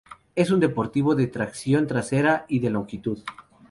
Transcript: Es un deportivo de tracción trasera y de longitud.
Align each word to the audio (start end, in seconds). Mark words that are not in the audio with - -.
Es 0.33 0.49
un 0.49 0.59
deportivo 0.59 1.13
de 1.13 1.27
tracción 1.27 1.85
trasera 1.85 2.45
y 2.47 2.57
de 2.57 2.71
longitud. 2.71 3.19